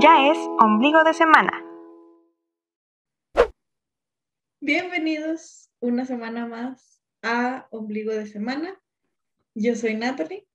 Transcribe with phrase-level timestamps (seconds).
[0.00, 1.64] Ya es ombligo de semana.
[4.60, 8.82] Bienvenidos una semana más a Ombligo de Semana.
[9.54, 10.48] Yo soy Natalie.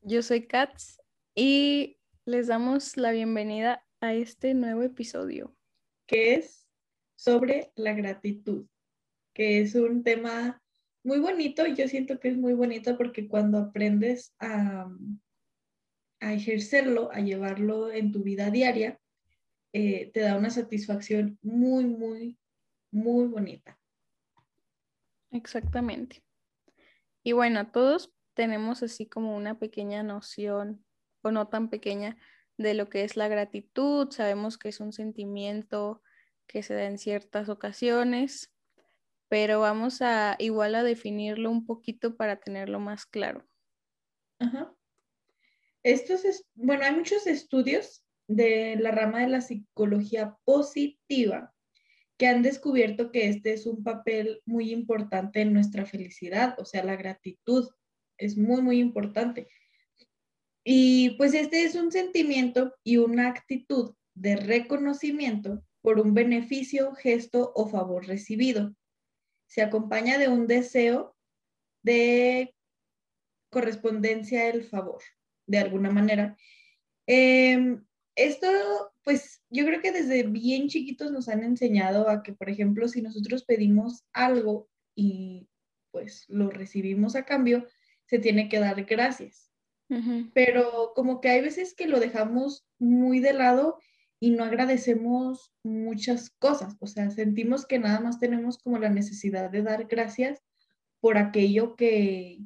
[0.00, 0.98] Yo soy Katz
[1.34, 5.54] y les damos la bienvenida a este nuevo episodio.
[6.06, 6.66] Que es
[7.16, 8.64] sobre la gratitud,
[9.34, 10.62] que es un tema
[11.04, 11.66] muy bonito.
[11.66, 14.88] Yo siento que es muy bonito porque cuando aprendes a,
[16.20, 18.98] a ejercerlo, a llevarlo en tu vida diaria,
[19.72, 22.38] eh, te da una satisfacción muy, muy,
[22.90, 23.78] muy bonita.
[25.30, 26.22] Exactamente.
[27.22, 30.84] Y bueno, todos tenemos así como una pequeña noción,
[31.22, 32.16] o no tan pequeña,
[32.56, 34.10] de lo que es la gratitud.
[34.10, 36.02] Sabemos que es un sentimiento
[36.46, 38.52] que se da en ciertas ocasiones,
[39.28, 43.46] pero vamos a igual a definirlo un poquito para tenerlo más claro.
[44.38, 44.74] Ajá.
[45.82, 51.54] Estos es, bueno, hay muchos estudios de la rama de la psicología positiva
[52.18, 56.82] que han descubierto que este es un papel muy importante en nuestra felicidad, o sea,
[56.84, 57.68] la gratitud
[58.18, 59.48] es muy, muy importante.
[60.64, 67.52] Y pues este es un sentimiento y una actitud de reconocimiento por un beneficio, gesto
[67.54, 68.74] o favor recibido.
[69.46, 71.16] Se acompaña de un deseo
[71.82, 72.54] de
[73.48, 75.02] correspondencia del favor
[75.48, 76.36] de alguna manera.
[77.06, 77.82] Em,
[78.14, 78.46] esto,
[79.02, 83.02] pues yo creo que desde bien chiquitos nos han enseñado a que, por ejemplo, si
[83.02, 85.48] nosotros pedimos algo y
[85.90, 87.66] pues lo recibimos a cambio,
[88.06, 89.50] se tiene que dar gracias.
[90.34, 93.78] Pero como que hay veces que lo dejamos muy de lado
[94.20, 96.76] y no agradecemos muchas cosas.
[96.80, 100.42] O sea, sentimos que nada más tenemos como la necesidad de dar gracias
[101.00, 102.40] por aquello que,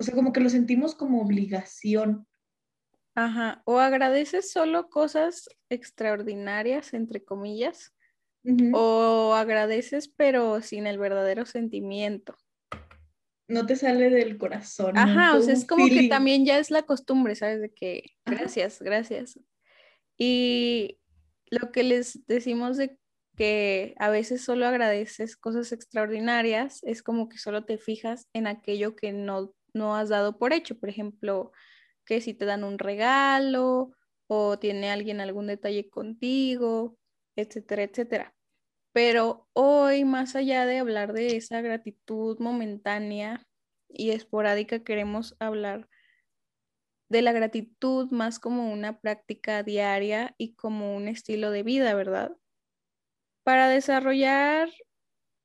[0.00, 2.26] o sea, como que lo sentimos como obligación.
[3.14, 7.94] Ajá, o agradeces solo cosas extraordinarias, entre comillas,
[8.72, 12.34] o agradeces pero sin el verdadero sentimiento.
[13.46, 14.96] No te sale del corazón.
[14.96, 17.60] Ajá, o sea, es como que también ya es la costumbre, ¿sabes?
[17.60, 19.38] De que gracias, gracias.
[20.16, 20.98] Y
[21.50, 22.96] lo que les decimos de
[23.36, 28.96] que a veces solo agradeces cosas extraordinarias, es como que solo te fijas en aquello
[28.96, 30.78] que no no has dado por hecho.
[30.78, 31.52] Por ejemplo,
[32.04, 33.92] que si te dan un regalo
[34.28, 36.98] o tiene alguien algún detalle contigo,
[37.36, 38.34] etcétera, etcétera.
[38.92, 43.46] Pero hoy, más allá de hablar de esa gratitud momentánea
[43.88, 45.88] y esporádica, queremos hablar
[47.08, 52.36] de la gratitud más como una práctica diaria y como un estilo de vida, ¿verdad?
[53.44, 54.70] Para desarrollar,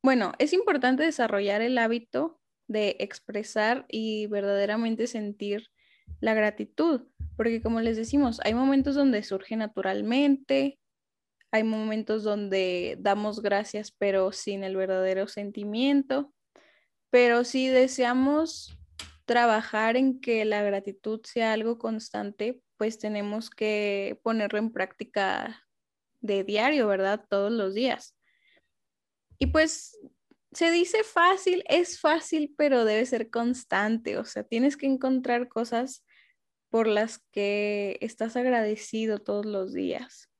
[0.03, 5.69] bueno, es importante desarrollar el hábito de expresar y verdaderamente sentir
[6.19, 7.01] la gratitud,
[7.35, 10.79] porque como les decimos, hay momentos donde surge naturalmente,
[11.51, 16.33] hay momentos donde damos gracias pero sin el verdadero sentimiento,
[17.09, 18.77] pero si deseamos
[19.25, 25.63] trabajar en que la gratitud sea algo constante, pues tenemos que ponerlo en práctica
[26.21, 27.25] de diario, ¿verdad?
[27.29, 28.15] Todos los días.
[29.37, 29.97] Y pues
[30.55, 34.17] se dice fácil, es fácil, pero debe ser constante.
[34.17, 36.05] O sea, tienes que encontrar cosas
[36.69, 40.31] por las que estás agradecido todos los días.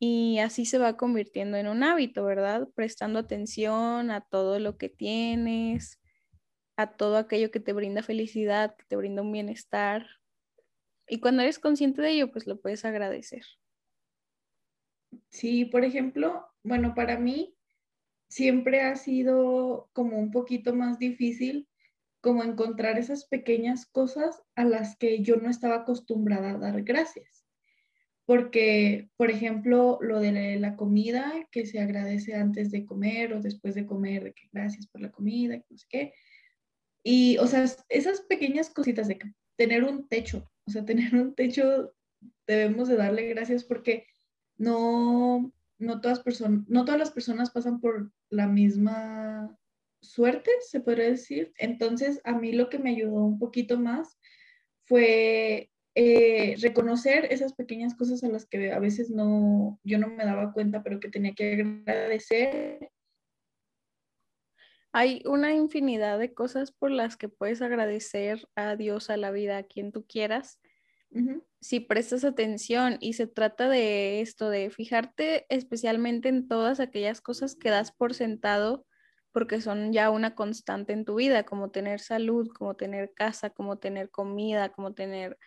[0.00, 2.68] Y así se va convirtiendo en un hábito, ¿verdad?
[2.74, 6.00] Prestando atención a todo lo que tienes,
[6.76, 10.06] a todo aquello que te brinda felicidad, que te brinda un bienestar.
[11.06, 13.42] Y cuando eres consciente de ello, pues lo puedes agradecer.
[15.28, 17.57] Sí, por ejemplo, bueno, para mí
[18.28, 21.68] siempre ha sido como un poquito más difícil
[22.20, 27.44] como encontrar esas pequeñas cosas a las que yo no estaba acostumbrada a dar gracias.
[28.26, 33.74] Porque, por ejemplo, lo de la comida, que se agradece antes de comer o después
[33.74, 36.12] de comer, de que gracias por la comida, que no sé qué.
[37.02, 39.18] Y, o sea, esas pequeñas cositas de
[39.56, 41.94] tener un techo, o sea, tener un techo,
[42.46, 44.04] debemos de darle gracias porque
[44.58, 46.22] no, no todas,
[46.66, 49.56] no todas las personas pasan por la misma
[50.00, 51.52] suerte, se podría decir.
[51.56, 54.18] Entonces, a mí lo que me ayudó un poquito más
[54.84, 60.24] fue eh, reconocer esas pequeñas cosas a las que a veces no, yo no me
[60.24, 62.90] daba cuenta, pero que tenía que agradecer.
[64.92, 69.58] Hay una infinidad de cosas por las que puedes agradecer a Dios, a la vida,
[69.58, 70.58] a quien tú quieras
[71.60, 77.56] si prestas atención y se trata de esto, de fijarte especialmente en todas aquellas cosas
[77.56, 78.86] que das por sentado
[79.32, 83.78] porque son ya una constante en tu vida, como tener salud, como tener casa, como
[83.78, 85.38] tener comida, como tener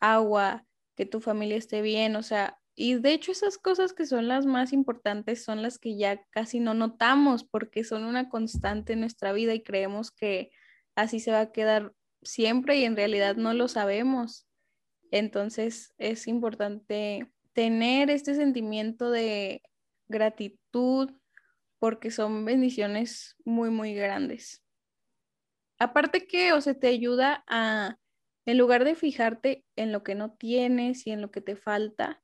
[0.00, 0.66] agua,
[0.96, 4.46] que tu familia esté bien, o sea, y de hecho esas cosas que son las
[4.46, 9.32] más importantes son las que ya casi no notamos porque son una constante en nuestra
[9.32, 10.50] vida y creemos que
[10.96, 14.45] así se va a quedar siempre y en realidad no lo sabemos.
[15.10, 19.62] Entonces es importante tener este sentimiento de
[20.08, 21.10] gratitud
[21.78, 24.62] porque son bendiciones muy, muy grandes.
[25.78, 27.98] Aparte que, o sea, te ayuda a,
[28.46, 32.22] en lugar de fijarte en lo que no tienes y en lo que te falta,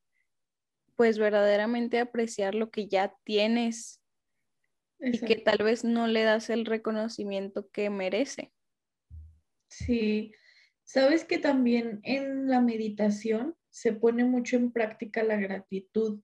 [0.95, 4.01] pues verdaderamente apreciar lo que ya tienes
[4.99, 8.53] y que tal vez no le das el reconocimiento que merece.
[9.67, 10.33] Sí,
[10.83, 16.21] sabes que también en la meditación se pone mucho en práctica la gratitud,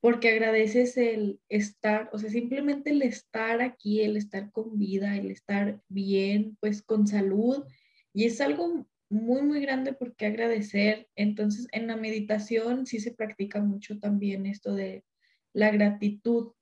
[0.00, 5.30] porque agradeces el estar, o sea, simplemente el estar aquí, el estar con vida, el
[5.30, 7.64] estar bien, pues con salud,
[8.12, 11.08] y es algo muy, muy grande por qué agradecer.
[11.14, 15.04] Entonces, en la meditación sí se practica mucho también esto de
[15.52, 16.52] la gratitud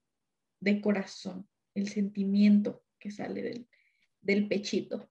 [0.61, 3.69] de corazón, el sentimiento que sale del,
[4.21, 5.11] del pechito.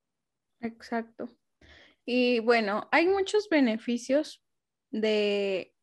[0.62, 1.36] Exacto.
[2.06, 4.44] Y bueno, hay muchos beneficios
[4.90, 5.74] de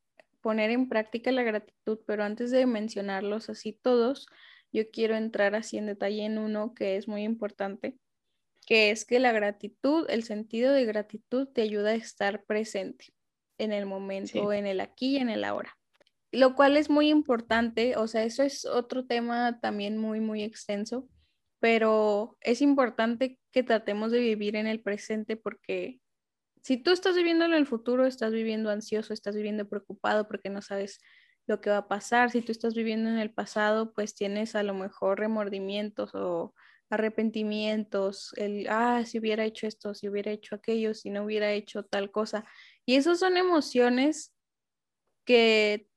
[0.41, 4.27] poner en práctica la gratitud, pero antes de mencionarlos así todos,
[4.73, 7.99] yo quiero entrar así en detalle en uno que es muy importante,
[8.67, 13.07] que es que la gratitud, el sentido de gratitud te ayuda a estar presente
[13.59, 15.77] en el momento, en el aquí y en el ahora.
[16.31, 21.09] Lo cual es muy importante, o sea, eso es otro tema también muy, muy extenso,
[21.59, 26.01] pero es importante que tratemos de vivir en el presente porque
[26.63, 30.63] si tú estás viviendo en el futuro, estás viviendo ansioso, estás viviendo preocupado porque no
[30.63, 31.01] sabes
[31.47, 32.31] lo que va a pasar.
[32.31, 36.55] Si tú estás viviendo en el pasado, pues tienes a lo mejor remordimientos o
[36.91, 41.85] arrepentimientos, el, ah, si hubiera hecho esto, si hubiera hecho aquello, si no hubiera hecho
[41.85, 42.45] tal cosa.
[42.87, 44.35] Y esas son emociones
[45.25, 45.89] que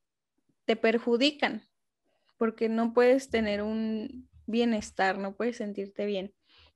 [0.66, 1.68] te perjudican,
[2.38, 6.34] porque no puedes tener un bienestar, no puedes sentirte bien.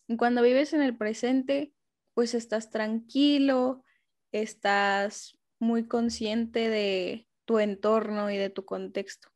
[0.08, 1.75] Y cuando vives en el presente,
[2.16, 3.84] pues estás tranquilo,
[4.32, 9.30] estás muy consciente de tu entorno y de tu contexto.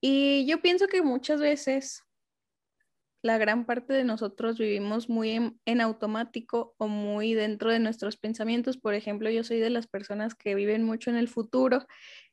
[0.00, 2.04] Y yo pienso que muchas veces
[3.22, 8.76] la gran parte de nosotros vivimos muy en, automático o muy dentro de nuestros pensamientos.
[8.76, 11.86] Por ejemplo, yo soy de las personas que viven mucho en el futuro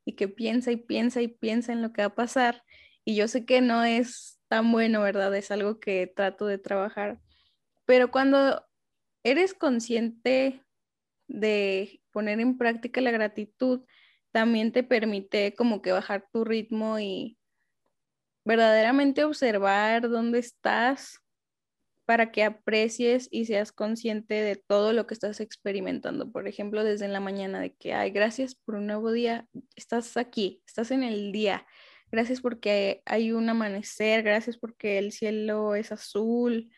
[0.06, 2.63] y que piensa y piensa y piensa en lo que va a pasar.
[3.03, 5.36] Y yo sé que no es tan bueno, ¿verdad?
[5.36, 7.19] Es algo que trato de trabajar.
[7.86, 8.64] Pero cuando
[9.25, 10.63] eres consciente
[11.27, 13.81] de poner en práctica la gratitud,
[14.31, 17.38] también te permite como que bajar tu ritmo y
[18.45, 21.19] verdaderamente observar dónde estás
[22.06, 26.31] para que aprecies y seas consciente de todo lo que estás experimentando.
[26.31, 30.62] Por ejemplo, desde la mañana de que, ay, gracias por un nuevo día, estás aquí,
[30.68, 31.66] estás en el día.
[32.12, 36.69] Gracias porque hay un amanecer, gracias porque el cielo es azul,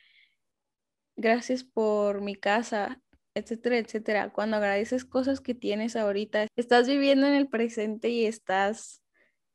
[1.17, 3.01] gracias por mi casa,
[3.33, 4.31] etcétera, etcétera.
[4.31, 9.03] Cuando agradeces cosas que tienes ahorita, estás viviendo en el presente y estás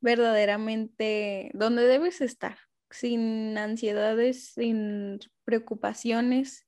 [0.01, 2.59] verdaderamente donde debes estar,
[2.91, 6.67] sin ansiedades, sin preocupaciones.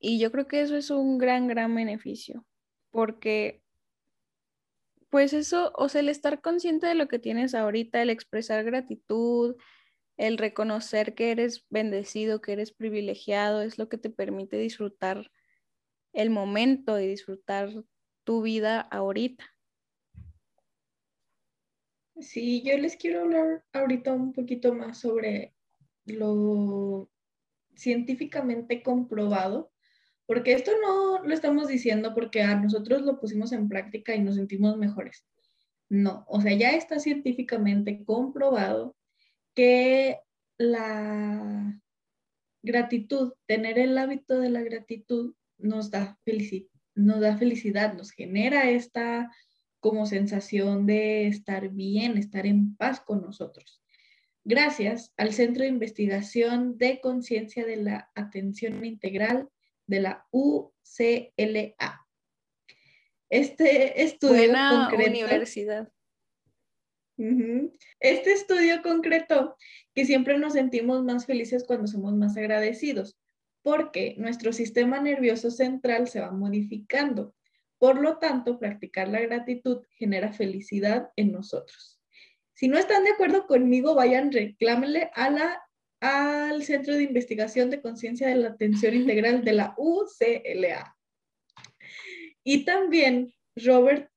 [0.00, 2.46] Y yo creo que eso es un gran, gran beneficio,
[2.90, 3.62] porque
[5.10, 9.56] pues eso, o sea, el estar consciente de lo que tienes ahorita, el expresar gratitud,
[10.18, 15.30] el reconocer que eres bendecido, que eres privilegiado, es lo que te permite disfrutar
[16.12, 17.70] el momento y disfrutar
[18.24, 19.44] tu vida ahorita.
[22.20, 25.54] Sí, yo les quiero hablar ahorita un poquito más sobre
[26.04, 27.08] lo
[27.76, 29.70] científicamente comprobado,
[30.26, 34.34] porque esto no lo estamos diciendo porque a nosotros lo pusimos en práctica y nos
[34.34, 35.24] sentimos mejores.
[35.88, 38.97] No, o sea, ya está científicamente comprobado
[39.58, 40.20] que
[40.56, 41.82] la
[42.62, 46.16] gratitud, tener el hábito de la gratitud nos da,
[46.94, 49.32] nos da felicidad, nos genera esta
[49.80, 53.82] como sensación de estar bien, estar en paz con nosotros.
[54.44, 59.48] Gracias al Centro de Investigación de Conciencia de la Atención Integral
[59.88, 62.06] de la UCLA.
[63.28, 65.92] Este estudio Buena universidad.
[68.00, 69.56] Este estudio concreto
[69.94, 73.18] que siempre nos sentimos más felices cuando somos más agradecidos,
[73.62, 77.34] porque nuestro sistema nervioso central se va modificando
[77.78, 82.00] por lo tanto, practicar la gratitud genera felicidad en nosotros.
[82.54, 85.62] Si no están de acuerdo conmigo, vayan, reclámenle a
[86.00, 90.96] al Centro de Investigación de Conciencia de la Atención Integral de la UCLA.
[92.44, 94.08] Y también Robert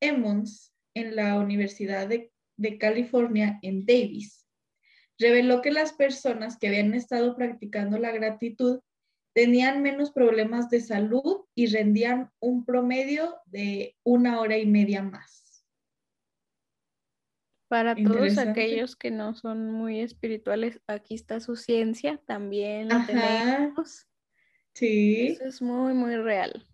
[0.00, 4.40] Emmons en la Universidad de, de California en Davis
[5.20, 8.80] reveló que las personas que habían estado practicando la gratitud
[9.34, 15.64] tenían menos problemas de salud y rendían un promedio de una hora y media más.
[17.68, 24.08] Para todos aquellos que no son muy espirituales, aquí está su ciencia, también tenemos.
[24.74, 25.28] Sí.
[25.28, 26.66] Eso es muy, muy real.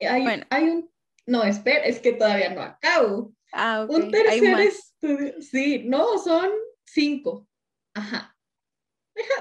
[0.00, 0.46] Hay, bueno.
[0.50, 0.90] hay un...
[1.28, 3.34] No, espera, es que todavía no acabo.
[3.52, 3.90] Ah, ok.
[3.90, 5.42] Un tercer estudio.
[5.42, 6.50] Sí, no, son
[6.86, 7.46] cinco.
[7.92, 8.34] Ajá.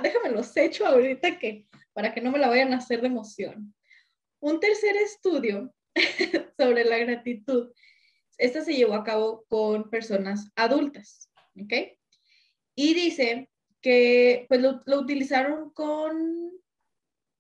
[0.01, 3.73] déjame los hecho ahorita que para que no me la vayan a hacer de emoción.
[4.41, 5.73] Un tercer estudio
[6.57, 7.71] sobre la gratitud,
[8.37, 11.97] esta se llevó a cabo con personas adultas, ¿ok?
[12.75, 13.49] Y dice
[13.81, 16.51] que pues lo, lo utilizaron con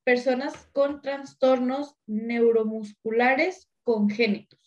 [0.05, 4.59] personas con trastornos neuromusculares congénitos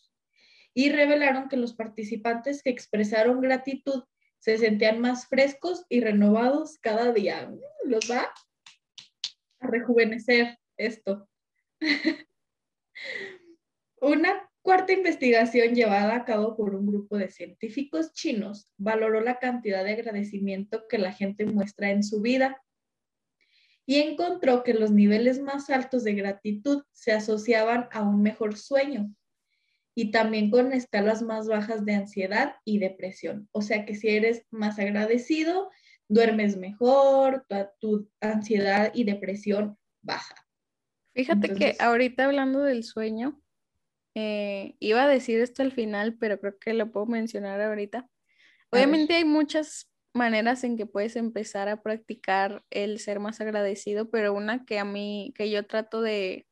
[0.73, 4.05] y revelaron que los participantes que expresaron gratitud
[4.39, 7.53] se sentían más frescos y renovados cada día.
[7.85, 8.33] ¿Los va?
[9.61, 11.29] a rejuvenecer esto.
[14.01, 19.85] Una cuarta investigación llevada a cabo por un grupo de científicos chinos valoró la cantidad
[19.85, 22.63] de agradecimiento que la gente muestra en su vida
[23.91, 29.13] y encontró que los niveles más altos de gratitud se asociaban a un mejor sueño
[29.97, 33.49] y también con escalas más bajas de ansiedad y depresión.
[33.51, 35.73] O sea que si eres más agradecido,
[36.07, 37.45] duermes mejor,
[37.81, 40.37] tu, ansiedad y depresión baja.
[41.13, 43.43] Fíjate que ahorita hablando del sueño,
[44.15, 48.09] eh, iba a decir esto al final, pero creo que lo puedo mencionar ahorita.
[48.71, 54.35] Obviamente hay muchas maneras en que puedes empezar a practicar el ser más agradecido, pero
[54.35, 56.47] una que a mí, que yo trato de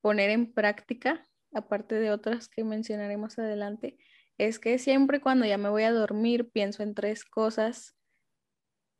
[0.00, 3.96] poner en práctica, aparte de otras que mencionaré más adelante,
[4.38, 7.94] es que siempre cuando ya me voy a dormir pienso en tres cosas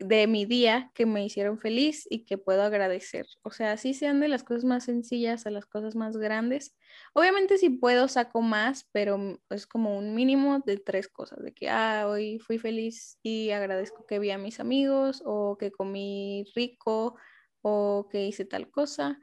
[0.07, 3.27] de mi día que me hicieron feliz y que puedo agradecer.
[3.43, 6.77] O sea, así sean de las cosas más sencillas a las cosas más grandes.
[7.15, 11.71] Obviamente si puedo saco más, pero es como un mínimo de tres cosas, de que,
[11.71, 17.17] ah, hoy fui feliz y agradezco que vi a mis amigos o que comí rico
[17.63, 19.19] o que hice tal cosa.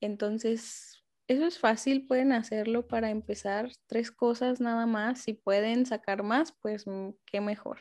[0.00, 5.20] Entonces, eso es fácil, pueden hacerlo para empezar tres cosas nada más.
[5.22, 7.78] Si pueden sacar más, pues mm, qué mejor.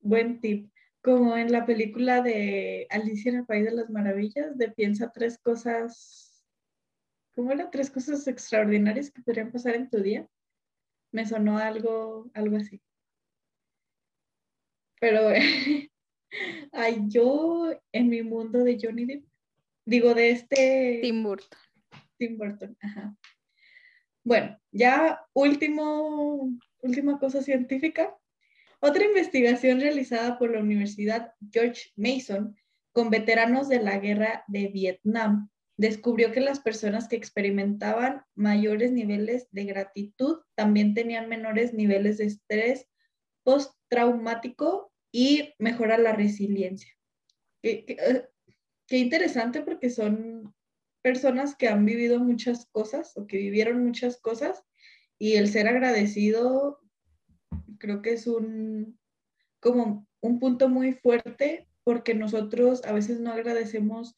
[0.00, 0.70] Buen tip
[1.02, 5.38] como en la película de Alicia en el País de las Maravillas, de piensa tres
[5.38, 6.44] cosas,
[7.34, 10.28] ¿cómo eran tres cosas extraordinarias que podrían pasar en tu día?
[11.12, 12.82] Me sonó algo, algo así.
[15.00, 15.30] Pero
[16.72, 19.24] ay, yo en mi mundo de Johnny Depp,
[19.84, 20.98] digo de este...
[21.02, 21.58] Tim Burton.
[22.18, 23.16] Tim Burton, ajá.
[24.24, 26.50] Bueno, ya último,
[26.82, 28.14] última cosa científica.
[28.80, 32.56] Otra investigación realizada por la Universidad George Mason
[32.92, 39.48] con veteranos de la guerra de Vietnam descubrió que las personas que experimentaban mayores niveles
[39.52, 42.88] de gratitud también tenían menores niveles de estrés
[43.44, 46.92] postraumático y mejora la resiliencia.
[47.62, 48.28] Qué, eh,
[48.86, 50.54] qué, interesante porque son
[51.02, 54.62] personas que han vivido muchas cosas o que vivieron muchas cosas
[55.18, 56.80] y el ser agradecido
[57.78, 58.98] creo que es un,
[59.60, 64.14] como un punto muy fuerte porque nosotros a veces no agradecemos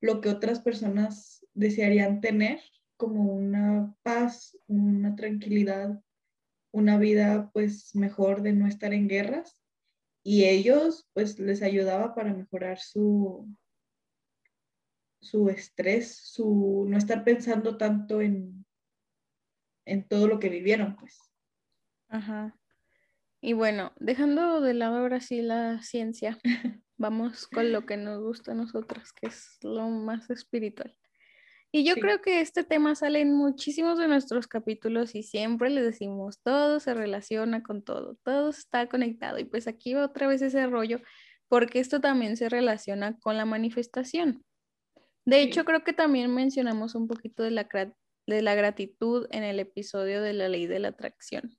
[0.00, 2.60] lo que otras personas desearían tener,
[2.96, 6.02] como una paz, una tranquilidad,
[6.72, 9.58] una vida pues mejor de no estar en guerras.
[10.22, 13.48] Y ellos pues les ayudaba para mejorar su,
[15.20, 18.66] su estrés, su no estar pensando tanto en,
[19.86, 21.18] en todo lo que vivieron, pues.
[22.08, 22.58] Ajá.
[23.46, 26.38] Y bueno, dejando de lado ahora sí la ciencia,
[26.96, 30.96] vamos con lo que nos gusta a nosotras, que es lo más espiritual.
[31.70, 35.82] Y yo creo que este tema sale en muchísimos de nuestros capítulos y siempre le
[35.82, 39.38] decimos, todo se relaciona con todo, todo está conectado.
[39.38, 41.02] Y pues aquí va otra vez ese rollo,
[41.46, 44.42] porque esto también se relaciona con la manifestación.
[45.26, 47.68] De hecho, creo que también mencionamos un poquito de la,
[48.26, 51.58] de la gratitud en el episodio de la ley de la atracción.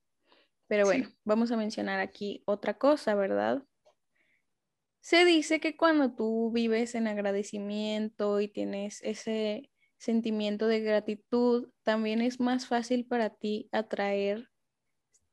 [0.67, 3.63] Pero bueno, vamos a mencionar aquí otra cosa, ¿verdad?
[4.99, 12.21] Se dice que cuando tú vives en agradecimiento y tienes ese sentimiento de gratitud, también
[12.21, 14.49] es más fácil para ti atraer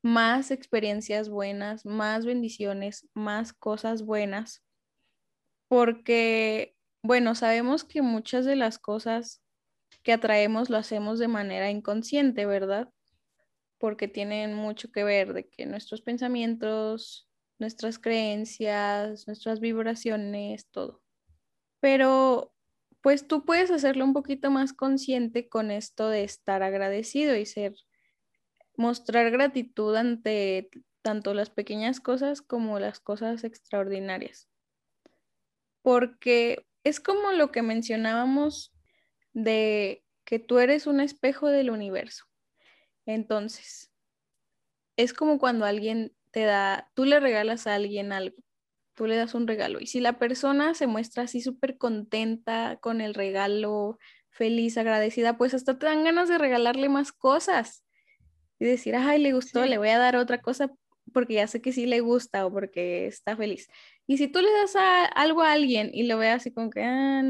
[0.02, 4.62] más experiencias buenas, más bendiciones, más cosas buenas,
[5.68, 9.42] porque, bueno, sabemos que muchas de las cosas
[10.02, 12.92] que atraemos lo hacemos de manera inconsciente, ¿verdad?
[13.82, 21.02] Porque tienen mucho que ver de que nuestros pensamientos, nuestras creencias, nuestras vibraciones, todo.
[21.80, 22.54] Pero
[23.00, 27.74] pues tú puedes hacerlo un poquito más consciente con esto de estar agradecido y ser,
[28.76, 30.70] mostrar gratitud ante
[31.02, 34.48] tanto las pequeñas cosas como las cosas extraordinarias.
[35.82, 38.72] Porque es como lo que mencionábamos
[39.32, 42.31] de que tú eres un espejo del universo.
[43.06, 43.92] Entonces,
[44.96, 48.36] es como cuando alguien te da, tú le regalas a alguien algo,
[48.94, 53.00] tú le das un regalo y si la persona se muestra así súper contenta con
[53.00, 53.98] el regalo,
[54.30, 57.84] feliz, agradecida, pues hasta te dan ganas de regalarle más cosas
[58.58, 60.70] y decir, ay, le gustó, le voy a dar otra cosa
[61.12, 63.68] porque ya sé que sí le gusta o porque está feliz.
[64.06, 64.74] Y si tú le das
[65.14, 67.22] algo a alguien y lo ve así como que, ah,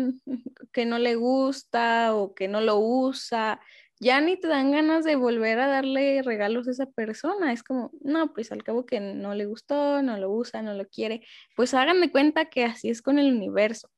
[0.72, 3.60] que no le gusta o que no lo usa,
[4.02, 7.52] ya ni te dan ganas de volver a darle regalos a esa persona.
[7.52, 10.88] Es como, no, pues al cabo que no le gustó, no lo usa, no lo
[10.88, 11.24] quiere.
[11.54, 13.90] Pues hagan de cuenta que así es con el universo.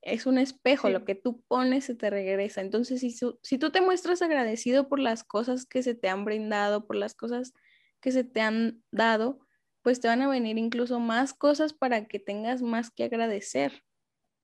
[0.00, 2.62] Es un espejo, lo que tú pones se te regresa.
[2.62, 6.86] Entonces, si, si tú te muestras agradecido por las cosas que se te han brindado,
[6.86, 7.52] por las cosas
[8.00, 9.40] que se te han dado,
[9.82, 13.82] pues te van a venir incluso más cosas para que tengas más que agradecer.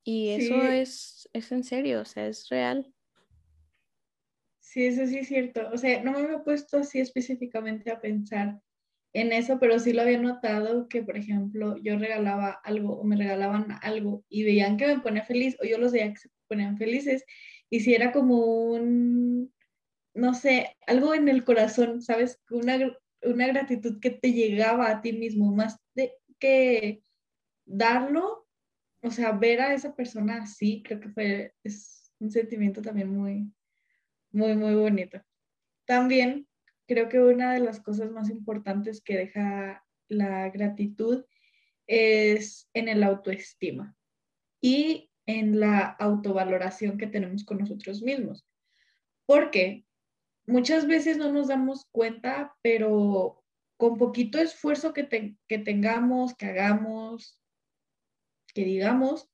[0.04, 2.92] Y eso es, es en serio, o sea, es real.
[4.70, 5.68] Sí, eso sí es cierto.
[5.72, 8.60] O sea, no me he puesto así específicamente a pensar
[9.12, 13.16] en eso, pero sí lo había notado que, por ejemplo, yo regalaba algo o me
[13.16, 16.78] regalaban algo y veían que me ponía feliz o yo los veía que se ponían
[16.78, 17.24] felices
[17.68, 19.52] y si era como un,
[20.14, 22.40] no sé, algo en el corazón, ¿sabes?
[22.50, 22.78] Una,
[23.22, 27.02] una gratitud que te llegaba a ti mismo, más de que
[27.66, 28.46] darlo,
[29.02, 33.52] o sea, ver a esa persona así, creo que fue, es un sentimiento también muy,
[34.32, 35.22] muy, muy bonito.
[35.86, 36.46] También
[36.86, 41.24] creo que una de las cosas más importantes que deja la gratitud
[41.86, 43.96] es en el autoestima
[44.60, 48.46] y en la autovaloración que tenemos con nosotros mismos.
[49.26, 49.84] Porque
[50.46, 53.44] muchas veces no nos damos cuenta, pero
[53.76, 57.40] con poquito esfuerzo que, tengamos, que hagamos,
[58.52, 59.28] que digamos,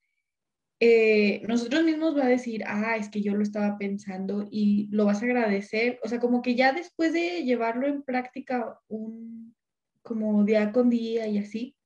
[0.80, 5.06] eh, nosotros mismos va a decir, ah, es que yo lo estaba pensando y lo
[5.06, 5.98] vas a agradecer.
[6.02, 9.54] O sea, como que ya después de llevarlo en práctica un,
[10.02, 11.76] como día con día y así,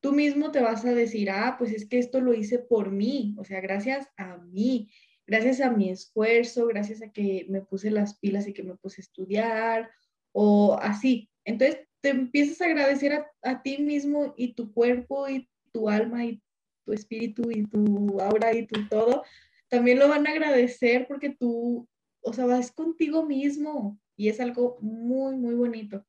[0.00, 3.34] tú mismo te vas a decir, ah, pues es que esto lo hice por mí,
[3.38, 4.90] o sea, gracias a mí
[5.28, 9.02] gracias a mi esfuerzo, gracias a que me puse las pilas y que me puse
[9.02, 9.90] a estudiar
[10.32, 11.30] o así.
[11.44, 16.42] Entonces te empiezas a agradecer a, ti mismo y tu cuerpo y tu alma y
[16.88, 19.22] tu espíritu y tu aura y tu todo.
[19.68, 21.86] También lo van a agradecer porque tú,
[22.22, 26.06] o sea, vas contigo mismo y es algo muy, muy bonito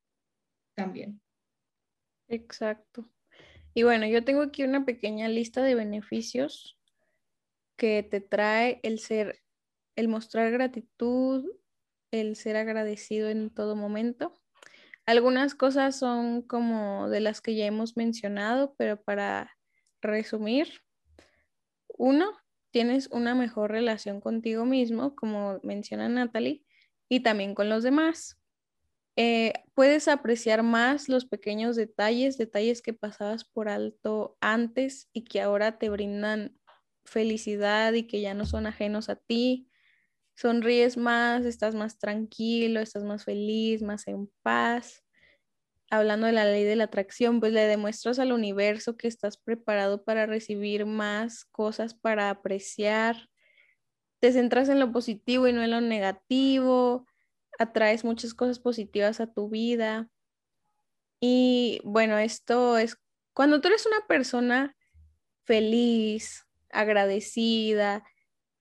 [0.76, 1.20] también.
[2.30, 3.10] Exacto.
[3.74, 6.80] Y bueno, yo tengo aquí una pequeña lista de beneficios
[7.76, 9.42] que te trae el ser,
[9.98, 11.46] el mostrar gratitud,
[12.12, 14.34] el ser agradecido en todo momento.
[15.06, 19.59] Algunas cosas son como de las que ya hemos mencionado, pero para
[20.01, 20.81] resumir,
[21.88, 22.31] uno,
[22.71, 26.63] tienes una mejor relación contigo mismo, como menciona Natalie,
[27.09, 28.38] y también con los demás.
[29.15, 35.41] Eh, puedes apreciar más los pequeños detalles, detalles que pasabas por alto antes y que
[35.41, 36.57] ahora te brindan
[37.03, 39.69] felicidad y que ya no son ajenos a ti.
[40.35, 45.03] Sonríes más, estás más tranquilo, estás más feliz, más en paz.
[45.89, 50.04] Hablando de la ley de la atracción, pues le demuestras al universo que estás preparado
[50.04, 53.30] para recibir más cosas para apreciar.
[54.19, 57.08] Te centras en lo positivo y no en lo negativo.
[57.58, 60.10] Atraes muchas cosas positivas a tu vida.
[61.19, 62.97] Y bueno, esto es
[63.34, 64.75] cuando tú eres una persona
[65.43, 68.04] feliz, agradecida,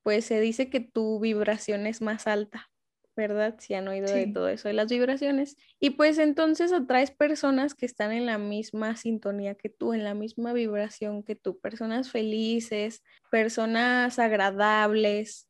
[0.02, 2.70] pues se dice que tu vibración es más alta,
[3.18, 3.56] ¿verdad?
[3.58, 5.56] Si han oído de todo eso de las vibraciones.
[5.80, 10.14] Y pues entonces atraes personas que están en la misma sintonía que tú, en la
[10.14, 15.48] misma vibración que tú, personas felices, personas agradables.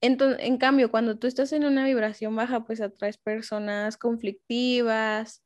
[0.00, 5.42] Entonces, en cambio, cuando tú estás en una vibración baja, pues atraes personas conflictivas,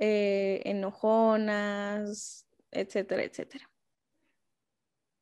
[0.00, 3.70] eh, enojonas, etcétera, etcétera.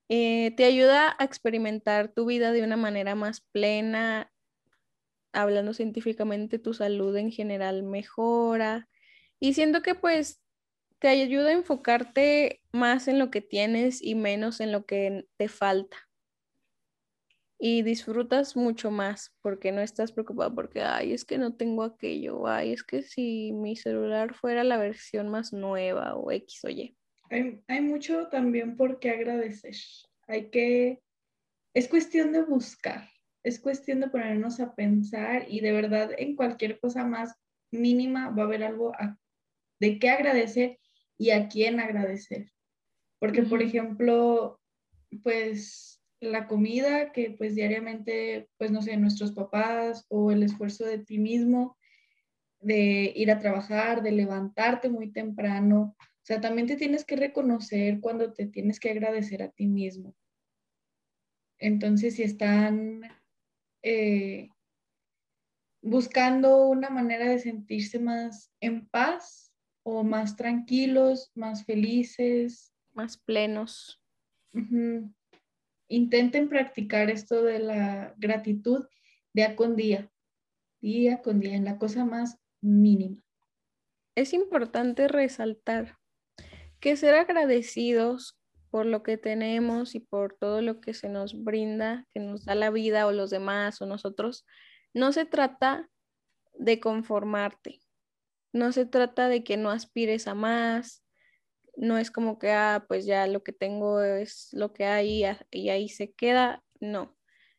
[0.09, 4.31] Eh, te ayuda a experimentar tu vida de una manera más plena,
[5.35, 8.89] hablando científicamente, tu salud en general mejora
[9.41, 10.41] y siento que pues
[10.99, 15.49] te ayuda a enfocarte más en lo que tienes y menos en lo que te
[15.49, 15.97] falta.
[17.59, 22.47] y disfrutas mucho más porque no estás preocupado porque, ay, es que no tengo aquello,
[22.47, 26.97] ay, es que si mi celular fuera la versión más nueva o X o Y.
[27.31, 29.77] Hay, hay mucho también por qué agradecer.
[30.27, 31.01] Hay que,
[31.75, 33.09] es cuestión de buscar,
[33.45, 37.35] es cuestión de ponernos a pensar y de verdad en cualquier cosa más
[37.71, 38.93] mínima va a haber algo
[39.81, 40.79] de qué agradecer
[41.19, 42.51] y a quién agradecer.
[43.21, 44.61] Porque, por ejemplo,
[45.23, 50.99] pues la comida que pues diariamente, pues no sé, nuestros papás o el esfuerzo de
[50.99, 51.77] ti mismo,
[52.61, 55.95] de ir a trabajar, de levantarte muy temprano.
[56.01, 60.15] O sea, también te tienes que reconocer cuando te tienes que agradecer a ti mismo.
[61.59, 63.03] Entonces, si están
[63.85, 64.49] eh,
[65.83, 72.73] buscando una manera de sentirse más en paz o más tranquilos, más felices.
[72.95, 74.01] Más plenos.
[75.89, 78.87] Intenten practicar esto de la gratitud
[79.35, 80.11] día con día,
[80.81, 83.23] día con día, en la cosa más mínima.
[84.15, 85.99] Es importante resaltar
[86.81, 88.39] que ser agradecidos
[88.75, 92.57] por lo que tenemos y por todo lo que se nos brinda, que nos da
[92.57, 94.45] la vida o los demás o nosotros,
[94.93, 95.89] no se trata
[96.55, 97.79] de conformarte,
[98.53, 101.05] no se trata de que no aspires a más,
[101.77, 105.69] no es como que, ah, pues ya lo que tengo es lo que hay y
[105.69, 107.17] ahí se queda, no.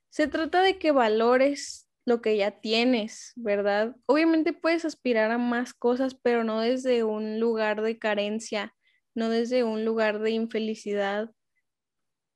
[0.09, 3.95] Se trata de que valores lo que ya tienes, ¿verdad?
[4.05, 8.75] Obviamente puedes aspirar a más cosas, pero no desde un lugar de carencia,
[9.15, 11.31] no desde un lugar de infelicidad,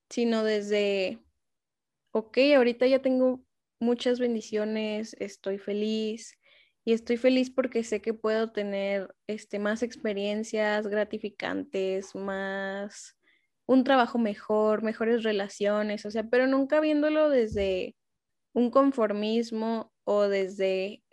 [0.09, 1.19] sino desde,
[2.11, 3.43] ok, ahorita ya tengo
[3.79, 6.37] muchas bendiciones, estoy feliz
[6.85, 13.17] y estoy feliz porque sé que puedo tener este, más experiencias gratificantes, más
[13.67, 17.95] un trabajo mejor, mejores relaciones, o sea, pero nunca viéndolo desde
[18.53, 21.03] un conformismo o desde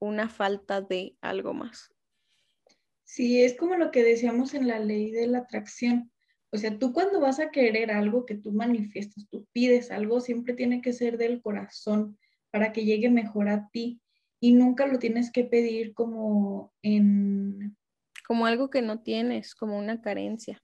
[0.00, 1.95] una falta de algo más.
[3.06, 6.10] Sí, es como lo que decíamos en la ley de la atracción.
[6.50, 10.54] O sea, tú cuando vas a querer algo que tú manifiestas, tú pides algo, siempre
[10.54, 12.18] tiene que ser del corazón
[12.50, 14.00] para que llegue mejor a ti
[14.40, 17.76] y nunca lo tienes que pedir como en...
[18.26, 20.60] Como algo que no tienes, como una carencia.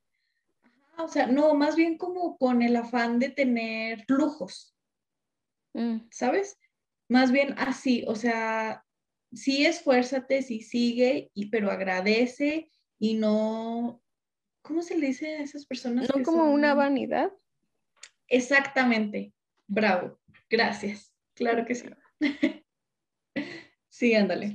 [0.98, 4.74] o sea, no, más bien como con el afán de tener lujos,
[5.74, 6.08] mm.
[6.10, 6.58] ¿sabes?
[7.08, 8.84] Más bien así, o sea,
[9.32, 14.02] sí esfuérzate, sí sigue, y, pero agradece y no
[14.62, 16.08] ¿cómo se le dice a esas personas?
[16.14, 17.30] No como una vanidad.
[18.28, 19.34] Exactamente.
[19.66, 20.18] Bravo.
[20.48, 21.12] Gracias.
[21.34, 21.88] Claro que sí.
[23.90, 24.54] sí, ándale.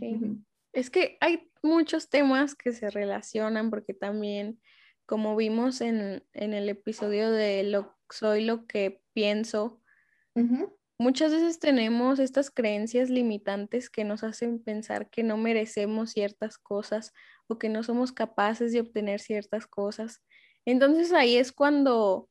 [0.74, 4.60] Es que hay muchos temas que se relacionan porque también,
[5.06, 9.82] como vimos en, el episodio de lo soy lo que pienso,
[11.00, 17.14] muchas veces tenemos estas creencias limitantes que nos hacen pensar que no merecemos ciertas cosas
[17.48, 20.22] o que no somos capaces de obtener ciertas cosas.
[20.66, 22.30] Entonces ahí es cuando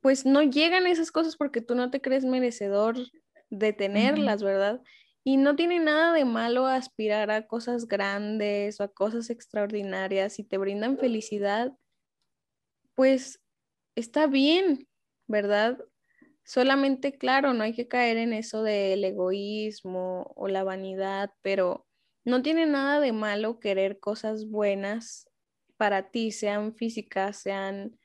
[0.00, 2.96] pues no llegan esas cosas porque tú no te crees merecedor
[3.50, 4.82] de tenerlas, ¿verdad?
[5.24, 10.32] Y no tiene nada de malo aspirar a cosas grandes o a cosas extraordinarias.
[10.32, 11.72] Si te brindan felicidad,
[12.96, 13.40] pues
[13.94, 14.88] está bien,
[15.28, 15.78] ¿verdad?
[16.46, 21.86] Solamente, claro, no hay que caer en eso del egoísmo o la vanidad, pero
[22.24, 25.30] no tiene nada de malo querer cosas buenas
[25.76, 27.98] para ti, sean físicas, sean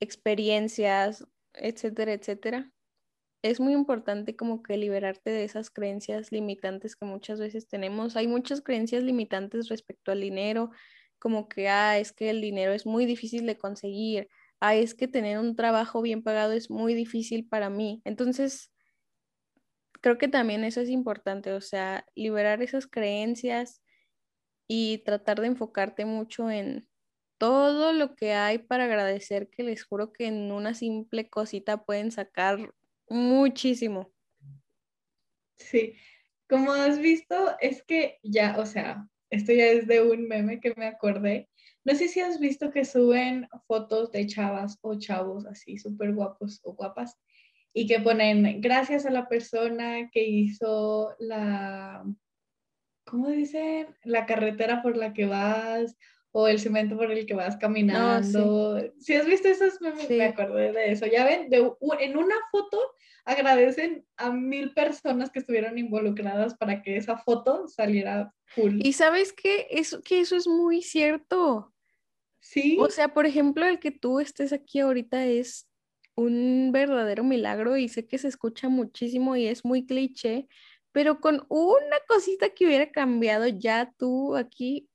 [0.00, 2.72] experiencias, etcétera, etcétera.
[3.42, 8.16] Es muy importante como que liberarte de esas creencias limitantes que muchas veces tenemos.
[8.16, 10.70] Hay muchas creencias limitantes respecto al dinero,
[11.18, 14.28] como que, ah, es que el dinero es muy difícil de conseguir,
[14.60, 18.02] ah, es que tener un trabajo bien pagado es muy difícil para mí.
[18.04, 18.72] Entonces,
[20.00, 23.82] creo que también eso es importante, o sea, liberar esas creencias
[24.68, 26.88] y tratar de enfocarte mucho en
[27.38, 32.10] todo lo que hay para agradecer, que les juro que en una simple cosita pueden
[32.10, 32.74] sacar
[33.08, 34.12] muchísimo.
[35.56, 35.94] Sí,
[36.48, 40.74] como has visto, es que ya, o sea, esto ya es de un meme que
[40.76, 41.48] me acordé.
[41.88, 46.60] No sé si has visto que suben fotos de chavas o chavos así súper guapos
[46.62, 47.16] o guapas
[47.72, 52.04] y que ponen gracias a la persona que hizo la,
[53.06, 53.86] ¿cómo dicen?
[54.04, 55.96] La carretera por la que vas
[56.30, 58.78] o el cemento por el que vas caminando.
[58.98, 61.06] Si has visto esos me acordé de eso.
[61.06, 62.78] Ya ven, de, en una foto
[63.24, 68.78] agradecen a mil personas que estuvieron involucradas para que esa foto saliera full.
[68.82, 69.68] Y sabes qué?
[69.70, 71.72] Eso, que eso es muy cierto.
[72.40, 72.76] Sí.
[72.80, 75.68] O sea, por ejemplo, el que tú estés aquí ahorita es
[76.14, 80.48] un verdadero milagro y sé que se escucha muchísimo y es muy cliché,
[80.92, 84.88] pero con una cosita que hubiera cambiado ya tú aquí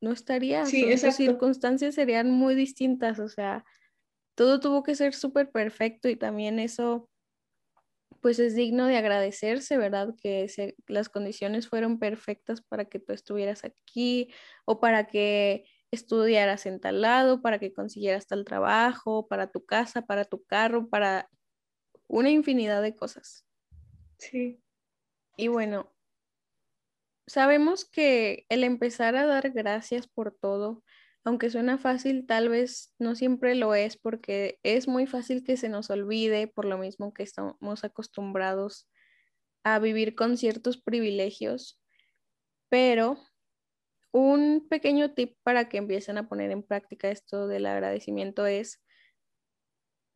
[0.00, 0.70] no estarías.
[0.70, 3.64] Sí, Las circunstancias serían muy distintas, o sea,
[4.34, 7.10] todo tuvo que ser súper perfecto y también eso
[8.20, 10.14] pues es digno de agradecerse, ¿verdad?
[10.20, 10.46] Que
[10.86, 14.32] las condiciones fueron perfectas para que tú estuvieras aquí
[14.64, 20.02] o para que estudiaras en tal lado, para que consiguieras tal trabajo, para tu casa,
[20.02, 21.28] para tu carro, para
[22.06, 23.46] una infinidad de cosas.
[24.18, 24.62] Sí.
[25.36, 25.92] Y bueno,
[27.26, 30.82] sabemos que el empezar a dar gracias por todo,
[31.24, 35.68] aunque suena fácil, tal vez no siempre lo es porque es muy fácil que se
[35.68, 38.88] nos olvide por lo mismo que estamos acostumbrados
[39.62, 41.80] a vivir con ciertos privilegios,
[42.68, 43.18] pero
[44.12, 48.82] un pequeño tip para que empiecen a poner en práctica esto del agradecimiento es,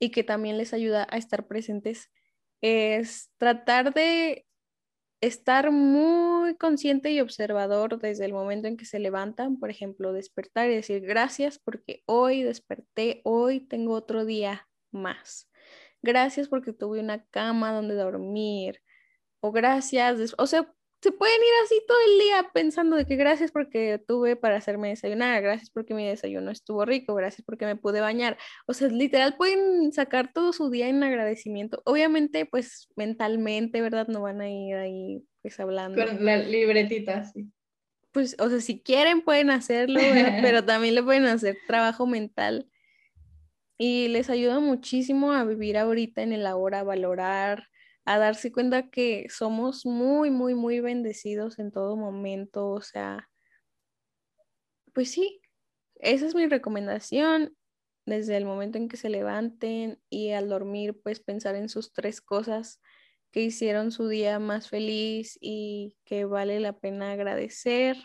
[0.00, 2.10] y que también les ayuda a estar presentes,
[2.60, 4.46] es tratar de
[5.20, 10.68] estar muy consciente y observador desde el momento en que se levantan, por ejemplo, despertar
[10.68, 15.50] y decir gracias porque hoy desperté, hoy tengo otro día más.
[16.02, 18.82] Gracias porque tuve una cama donde dormir.
[19.40, 20.74] O gracias, o sea,
[21.04, 24.88] se pueden ir así todo el día pensando de que gracias porque tuve para hacerme
[24.88, 28.38] desayunar, gracias porque mi desayuno estuvo rico, gracias porque me pude bañar.
[28.66, 31.82] O sea, literal pueden sacar todo su día en agradecimiento.
[31.84, 34.06] Obviamente, pues mentalmente, ¿verdad?
[34.08, 36.02] No van a ir ahí pues hablando.
[36.02, 37.52] Con la libretita, sí.
[38.10, 40.00] Pues, o sea, si quieren pueden hacerlo,
[40.40, 42.66] pero también le pueden hacer trabajo mental.
[43.76, 47.68] Y les ayuda muchísimo a vivir ahorita en el ahora, a valorar
[48.04, 52.68] a darse cuenta que somos muy, muy, muy bendecidos en todo momento.
[52.68, 53.30] O sea,
[54.92, 55.40] pues sí,
[55.96, 57.56] esa es mi recomendación
[58.06, 62.20] desde el momento en que se levanten y al dormir, pues pensar en sus tres
[62.20, 62.80] cosas
[63.30, 67.96] que hicieron su día más feliz y que vale la pena agradecer.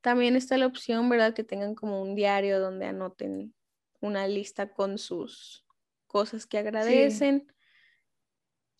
[0.00, 1.32] También está la opción, ¿verdad?
[1.32, 3.54] Que tengan como un diario donde anoten
[4.00, 5.64] una lista con sus
[6.06, 7.46] cosas que agradecen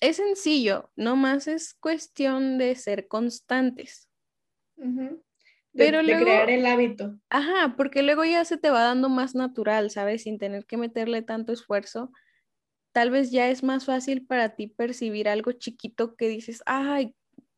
[0.00, 4.08] es sencillo, nomás es cuestión de ser constantes.
[4.76, 5.20] de,
[5.74, 7.18] Pero de crear el hábito.
[7.28, 10.22] Ajá, porque luego ya se te va dando más natural, ¿sabes?
[10.22, 12.12] Sin tener que meterle tanto esfuerzo.
[12.92, 17.14] Tal vez ya es más fácil para ti percibir algo chiquito que dices, ay,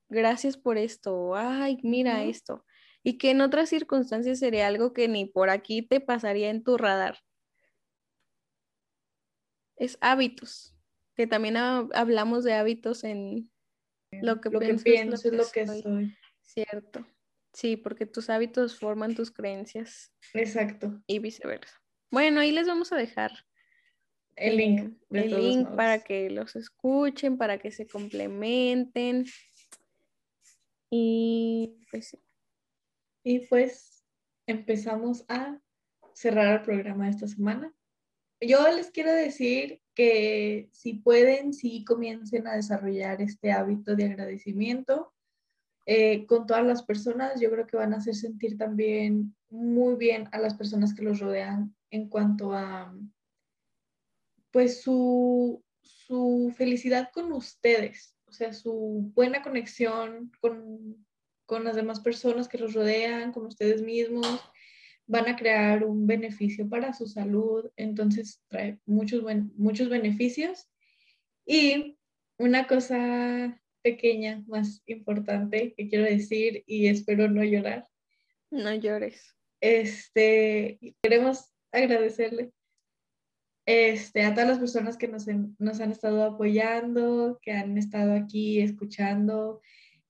[0.08, 2.64] gracias por esto, ay, mira esto.
[3.04, 6.76] Y que en otras circunstancias sería algo que ni por aquí te pasaría en tu
[6.76, 7.18] radar.
[9.76, 10.72] Es hábitos
[11.14, 13.50] que también hablamos de hábitos en
[14.10, 16.16] lo que, pienso, es lo que, soy.
[16.42, 17.06] Cierto.
[17.52, 20.12] Sí, porque tus hábitos forman tus creencias.
[20.34, 21.02] Exacto.
[21.06, 21.82] Y viceversa.
[22.10, 23.32] Bueno, ahí les vamos a dejar
[24.36, 24.98] el link.
[25.10, 29.26] El link para que los escuchen, para que se complementen.
[30.90, 32.16] Y pues
[33.22, 34.04] Y pues
[34.46, 35.60] empezamos a
[36.14, 37.74] cerrar el programa de esta semana.
[38.40, 45.12] Yo les quiero decir que si pueden, sí comiencen a desarrollar este hábito de agradecimiento
[45.86, 47.40] eh, con todas las personas.
[47.40, 51.20] Yo creo que van a hacer sentir también muy bien a las personas que los
[51.20, 52.94] rodean en cuanto a,
[54.50, 61.06] pues, su, su felicidad con ustedes, o sea, su buena conexión con,
[61.44, 64.40] con las demás personas que los rodean, con ustedes mismos
[65.12, 69.22] van a crear un beneficio para su salud, entonces trae muchos,
[69.56, 70.70] muchos beneficios.
[71.44, 71.98] Y
[72.38, 77.88] una cosa pequeña, más importante que quiero decir y espero no llorar.
[78.50, 79.36] No llores.
[79.60, 82.50] Este, queremos agradecerle
[83.66, 85.26] este, a todas las personas que nos,
[85.58, 89.60] nos han estado apoyando, que han estado aquí escuchando,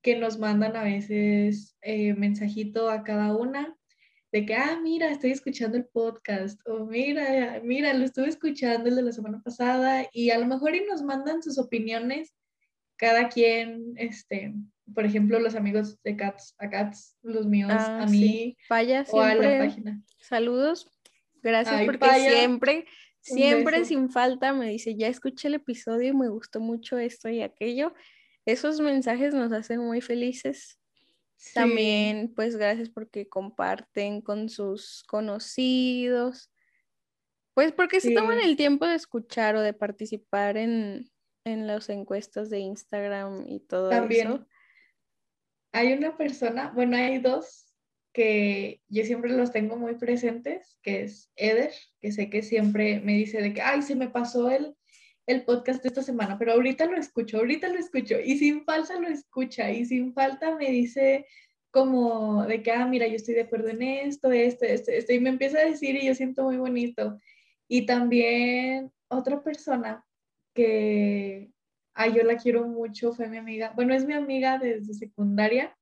[0.01, 3.77] que nos mandan a veces eh, mensajito a cada una
[4.33, 8.97] de que, ah, mira, estoy escuchando el podcast, o mira, mira, lo estuve escuchando el
[8.97, 12.35] de la semana pasada, y a lo mejor y nos mandan sus opiniones,
[12.97, 14.55] cada quien, este,
[14.95, 18.57] por ejemplo, los amigos de Cats, a Cats, los míos, ah, a mí,
[19.11, 20.03] o a la página.
[20.19, 20.91] Saludos,
[21.43, 22.87] gracias porque siempre,
[23.21, 27.43] siempre sin falta me dice, ya escuché el episodio y me gustó mucho esto y
[27.43, 27.93] aquello.
[28.47, 30.79] Esos mensajes nos hacen muy felices
[31.55, 36.51] también, pues gracias porque comparten con sus conocidos.
[37.55, 41.11] Pues porque se toman el tiempo de escuchar o de participar en,
[41.45, 44.29] las encuestas de Instagram y todo También.
[44.29, 44.47] eso.
[45.73, 47.67] Hay una persona, bueno, hay dos
[48.13, 53.15] que yo siempre los tengo muy presentes, que es Eder, que sé que siempre me
[53.15, 54.77] dice de que, ay, se me pasó el,
[55.27, 58.99] el podcast de esta semana, pero ahorita lo escucho, ahorita lo escucho y sin falta
[58.99, 61.27] lo escucha y sin falta me dice
[61.71, 65.21] como de que, ah, mira, yo estoy de acuerdo en esto, esto, esto, esto, y
[65.21, 67.19] me empieza a decir y yo siento muy bonito.
[67.67, 70.05] Y también otra persona
[70.55, 71.51] que,
[71.95, 75.75] ah, yo la quiero mucho, fue mi amiga, bueno, es mi amiga desde secundaria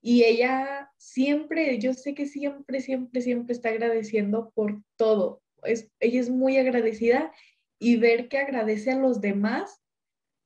[0.00, 5.42] y ella siempre, yo sé que siempre, siempre, siempre está agradeciendo por todo.
[5.62, 7.32] Es, ella es muy agradecida
[7.78, 9.82] y ver que agradece a los demás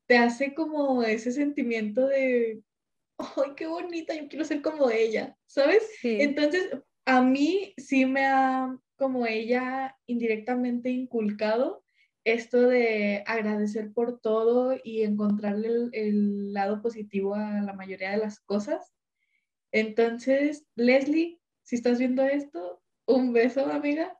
[0.07, 2.63] te hace como ese sentimiento de,
[3.19, 4.15] ¡ay, qué bonita!
[4.15, 5.87] Yo quiero ser como ella, ¿sabes?
[6.03, 6.71] Entonces,
[7.05, 11.85] a mí sí me ha, como ella indirectamente inculcado
[12.25, 18.41] esto de agradecer por todo y encontrarle el, lado positivo a la mayoría de las
[18.41, 18.93] cosas.
[19.73, 24.19] Entonces, Leslie, si estás viendo esto, un beso, amiga.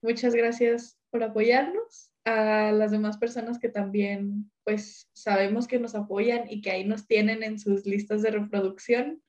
[0.00, 2.09] Muchas gracias por apoyarnos.
[2.24, 7.06] A las demás personas que también, pues, sabemos que nos apoyan y que ahí nos
[7.06, 9.22] tienen en sus listas de reproducción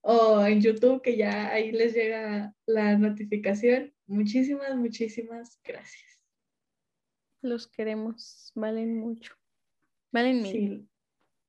[0.00, 3.94] o en YouTube, que ya ahí les llega la notificación.
[4.06, 6.20] Muchísimas, muchísimas gracias.
[7.42, 9.34] Los queremos, valen mucho.
[10.12, 10.52] Valen mil.
[10.52, 10.88] Sí,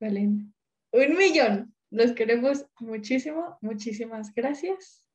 [0.00, 0.52] valen
[0.92, 1.74] un millón.
[1.90, 5.06] Los queremos muchísimo, muchísimas gracias.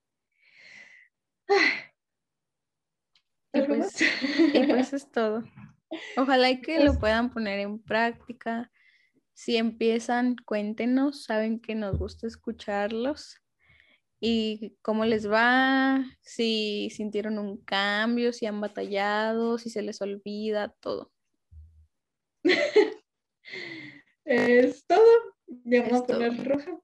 [3.54, 4.02] Y pues,
[4.54, 5.44] y pues es todo.
[6.18, 8.72] Ojalá y que lo puedan poner en práctica.
[9.34, 13.42] Si empiezan, cuéntenos, saben que nos gusta escucharlos
[14.20, 20.76] y cómo les va, si sintieron un cambio, si han batallado, si se les olvida,
[20.80, 21.12] todo.
[24.26, 25.10] es todo.
[25.66, 26.80] Ya vamos a poner roja.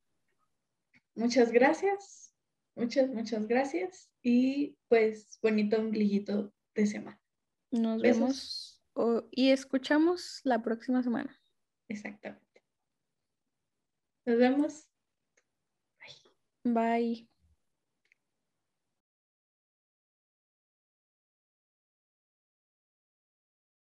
[1.16, 2.34] Muchas gracias.
[2.76, 4.10] Muchas, muchas gracias.
[4.22, 7.22] Y pues bonito ombliguito de semana.
[7.72, 8.82] Nos vemos
[9.32, 11.40] y escuchamos la próxima semana.
[11.88, 12.64] Exactamente.
[14.26, 14.88] Nos vemos.
[16.64, 17.30] Bye.